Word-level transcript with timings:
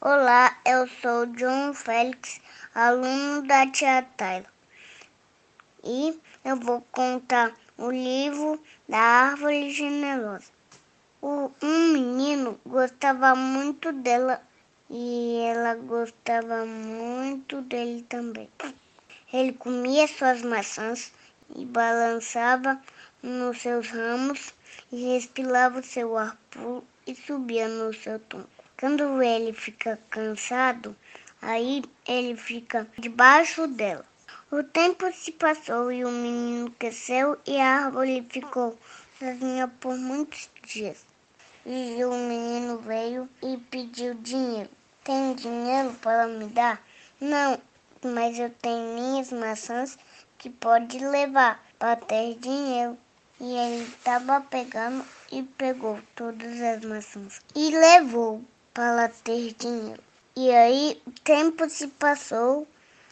Olá, 0.00 0.56
eu 0.64 0.86
sou 0.86 1.26
John 1.26 1.74
Félix, 1.74 2.40
aluno 2.72 3.42
da 3.42 3.66
Tia 3.66 4.06
Taylor. 4.16 4.46
E 5.82 6.16
eu 6.44 6.54
vou 6.54 6.86
contar 6.92 7.52
o 7.76 7.90
livro 7.90 8.62
da 8.88 8.96
Árvore 8.96 9.72
Generosa. 9.72 10.52
O, 11.20 11.50
um 11.60 11.92
menino 11.92 12.60
gostava 12.64 13.34
muito 13.34 13.90
dela 13.90 14.40
e 14.88 15.40
ela 15.44 15.74
gostava 15.74 16.64
muito 16.64 17.60
dele 17.62 18.02
também. 18.08 18.48
Ele 19.32 19.52
comia 19.52 20.06
suas 20.06 20.42
maçãs 20.42 21.12
e 21.56 21.64
balançava 21.64 22.80
nos 23.20 23.60
seus 23.60 23.90
ramos 23.90 24.54
e 24.92 25.14
respirava 25.14 25.80
o 25.80 25.84
seu 25.84 26.16
ar 26.16 26.38
puro 26.50 26.84
e 27.04 27.16
subia 27.16 27.66
no 27.66 27.92
seu 27.92 28.20
tronco. 28.20 28.57
Quando 28.80 29.20
ele 29.20 29.52
fica 29.52 29.98
cansado, 30.08 30.94
aí 31.42 31.82
ele 32.06 32.36
fica 32.36 32.86
debaixo 32.96 33.66
dela. 33.66 34.04
O 34.52 34.62
tempo 34.62 35.12
se 35.12 35.32
passou 35.32 35.90
e 35.90 36.04
o 36.04 36.10
menino 36.12 36.70
cresceu 36.78 37.36
e 37.44 37.60
a 37.60 37.86
árvore 37.86 38.24
ficou 38.30 38.78
sozinha 39.18 39.66
por 39.66 39.96
muitos 39.96 40.48
dias. 40.64 41.04
E 41.66 42.04
o 42.04 42.14
menino 42.14 42.78
veio 42.78 43.28
e 43.42 43.56
pediu 43.56 44.14
dinheiro. 44.14 44.70
Tem 45.02 45.34
dinheiro 45.34 45.92
para 45.94 46.28
me 46.28 46.46
dar? 46.46 46.80
Não, 47.20 47.60
mas 48.04 48.38
eu 48.38 48.48
tenho 48.62 48.94
minhas 48.94 49.32
maçãs 49.32 49.98
que 50.38 50.48
pode 50.50 51.00
levar 51.00 51.60
para 51.80 51.96
ter 51.96 52.36
dinheiro. 52.36 52.96
E 53.40 53.56
ele 53.56 53.82
estava 53.82 54.40
pegando 54.40 55.04
e 55.32 55.42
pegou 55.42 55.98
todas 56.14 56.60
as 56.60 56.84
maçãs 56.84 57.40
e 57.56 57.70
levou 57.70 58.40
para 58.78 59.08
ter 59.08 59.54
dinheiro. 59.54 60.00
E 60.36 60.52
aí 60.52 61.02
o 61.04 61.10
tempo 61.10 61.68
se 61.68 61.88
passou 61.88 62.64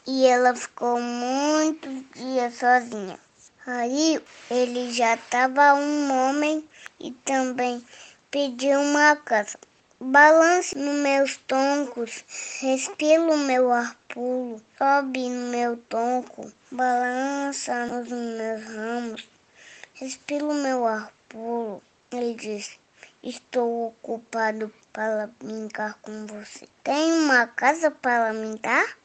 e 0.07 0.25
ela 0.25 0.55
ficou 0.55 1.01
muitos 1.01 2.05
dias 2.15 2.55
sozinha. 2.55 3.19
Aí 3.67 4.23
ele 4.49 4.93
já 4.93 5.15
estava 5.15 5.75
um 5.75 6.13
homem 6.13 6.65
e 7.01 7.11
também 7.11 7.85
pediu 8.31 8.81
uma 8.81 9.17
casa. 9.17 9.59
Balance 9.99 10.79
nos 10.79 11.01
meus 11.01 11.37
toncos, 11.49 12.25
respira 12.61 13.23
o 13.23 13.37
meu 13.37 13.73
ar 13.73 13.97
puro, 14.07 14.63
sobe 14.79 15.29
no 15.29 15.51
meu 15.51 15.77
tonco, 15.89 16.53
balança 16.71 17.87
nos 17.87 18.09
meus 18.09 18.63
ramos, 18.63 19.29
respira 19.95 20.45
o 20.45 20.55
meu 20.55 20.87
ar 20.87 21.13
puro. 21.29 21.83
Ele 22.13 22.35
disse. 22.37 22.79
Estou 23.29 23.89
ocupado 23.89 24.73
para 24.97 25.29
brincar 25.39 25.93
com 26.01 26.25
você. 26.25 26.67
Tem 26.83 27.13
uma 27.13 27.47
casa 27.47 27.91
para 27.91 28.33
me 28.33 28.59
dar? 28.59 28.97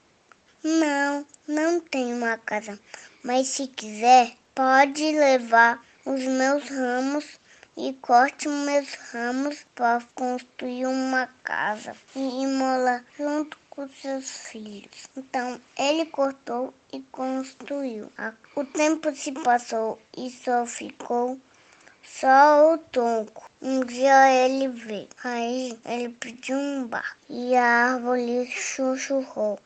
Não, 0.63 1.25
não 1.45 1.81
tenho 1.81 2.15
uma 2.15 2.37
casa. 2.37 2.79
Mas 3.21 3.47
se 3.47 3.67
quiser, 3.67 4.31
pode 4.55 5.03
levar 5.11 5.83
os 6.05 6.23
meus 6.23 6.69
ramos 6.69 7.37
e 7.75 7.91
corte 7.95 8.47
meus 8.47 8.93
ramos 9.11 9.65
para 9.75 10.01
construir 10.15 10.85
uma 10.85 11.27
casa 11.43 11.93
e 12.15 12.47
morar 12.47 13.03
junto 13.17 13.57
com 13.69 13.85
seus 13.89 14.29
filhos. 14.47 15.09
Então 15.17 15.59
ele 15.77 16.05
cortou 16.05 16.73
e 16.93 17.01
construiu. 17.11 18.09
O 18.55 18.63
tempo 18.63 19.13
se 19.13 19.33
passou 19.33 19.99
e 20.15 20.29
só 20.29 20.65
ficou 20.65 21.37
só 22.03 22.73
o 22.73 22.77
tronco. 22.77 23.49
Um 23.61 23.83
dia 23.85 24.33
ele 24.33 24.67
veio, 24.67 25.07
aí 25.23 25.79
ele 25.85 26.09
pediu 26.09 26.57
um 26.57 26.87
bar 26.87 27.17
e 27.29 27.55
a 27.55 27.93
árvore 27.93 28.51
sussurrou. 28.51 29.59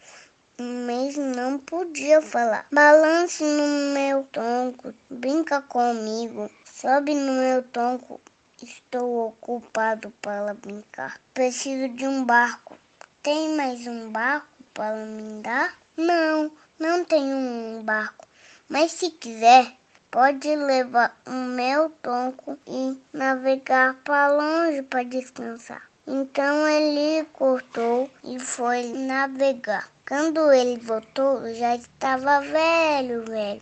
Um 0.58 0.86
mês 0.86 1.18
não 1.18 1.60
podia 1.60 2.22
falar. 2.22 2.66
Balance 2.72 3.44
no 3.44 3.94
meu 3.94 4.24
tronco, 4.32 4.94
brinca 5.10 5.62
comigo, 5.62 6.50
sobe 6.64 7.14
no 7.14 7.34
meu 7.34 7.64
tronco. 7.64 8.22
Estou 8.64 9.28
ocupado 9.28 10.12
para 10.22 10.54
brincar. 10.54 11.20
Preciso 11.34 11.90
de 11.90 12.08
um 12.08 12.24
barco. 12.24 12.78
Tem 13.22 13.56
mais 13.56 13.86
um 13.86 14.10
barco 14.10 14.48
para 14.74 14.96
me 14.96 15.42
dar? 15.42 15.78
Não, 15.98 16.52
não 16.80 17.04
tenho 17.04 17.36
um 17.36 17.84
barco. 17.84 18.26
Mas 18.70 18.94
se 18.94 19.10
quiser, 19.12 19.76
pode 20.16 20.56
levar 20.56 21.14
o 21.28 21.32
meu 21.32 21.90
tronco 22.02 22.58
e 22.66 22.98
navegar 23.12 23.96
para 23.96 24.30
longe 24.30 24.82
para 24.84 25.04
descansar. 25.04 25.82
Então 26.08 26.66
ele 26.66 27.26
cortou 27.34 28.10
e 28.24 28.40
foi 28.40 28.94
navegar. 28.94 29.90
Quando 30.08 30.54
ele 30.54 30.80
voltou, 30.80 31.54
já 31.54 31.76
estava 31.76 32.40
velho, 32.40 33.26
velho. 33.26 33.62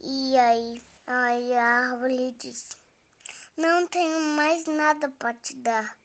E 0.00 0.38
aí, 0.38 0.82
aí 1.06 1.52
a 1.52 1.90
árvore 1.90 2.32
disse: 2.32 2.78
Não 3.54 3.86
tenho 3.86 4.20
mais 4.38 4.64
nada 4.64 5.10
para 5.10 5.34
te 5.34 5.54
dar. 5.54 5.98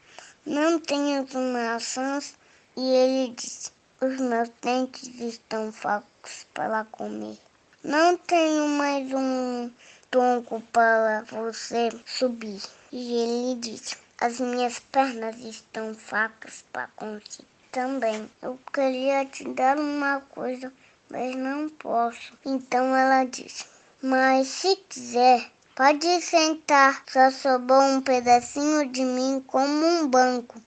Não 0.45 0.77
tenho 0.77 1.25
maçãs. 1.53 2.37
E 2.75 2.81
ele 2.81 3.33
disse: 3.33 3.71
Os 4.01 4.19
meus 4.19 4.49
dentes 4.61 5.07
estão 5.21 5.71
fracos 5.71 6.45
para 6.53 6.83
comer. 6.83 7.37
Não 7.81 8.17
tenho 8.17 8.67
mais 8.67 9.09
um 9.13 9.71
tronco 10.11 10.61
para 10.73 11.23
você 11.31 11.89
subir. 12.05 12.61
E 12.91 13.13
ele 13.13 13.55
disse: 13.61 13.95
As 14.19 14.37
minhas 14.37 14.79
pernas 14.79 15.37
estão 15.37 15.95
fracas 15.95 16.65
para 16.73 16.89
conseguir. 16.97 17.47
Também 17.71 18.29
eu 18.41 18.59
queria 18.73 19.25
te 19.25 19.45
dar 19.53 19.77
uma 19.79 20.19
coisa, 20.19 20.73
mas 21.09 21.33
não 21.37 21.69
posso. 21.69 22.37
Então 22.45 22.93
ela 22.93 23.23
disse: 23.23 23.65
Mas 24.01 24.49
se 24.49 24.75
quiser, 24.75 25.49
pode 25.73 26.21
sentar. 26.21 27.01
Só 27.07 27.31
sobrou 27.31 27.81
um 27.81 28.01
pedacinho 28.01 28.89
de 28.89 29.05
mim 29.05 29.41
como 29.47 29.85
um 29.85 30.05
banco. 30.05 30.61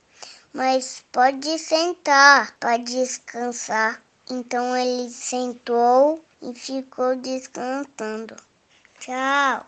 Mas 0.50 1.04
pode 1.12 1.58
sentar 1.58 2.56
para 2.58 2.78
descansar. 2.78 4.00
Então 4.34 4.74
ele 4.74 5.10
sentou 5.10 6.24
e 6.40 6.54
ficou 6.54 7.14
descansando. 7.16 8.34
Tchau! 8.98 9.66